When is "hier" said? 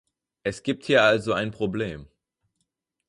0.85-1.03